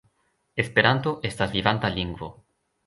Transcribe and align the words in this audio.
Esperanto 0.63 1.13
estas 1.31 1.55
vivanta 1.59 1.95
lingvo. 2.01 2.33